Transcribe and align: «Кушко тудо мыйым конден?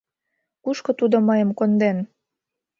«Кушко 0.63 0.91
тудо 0.99 1.17
мыйым 1.27 1.51
конден? 1.59 1.97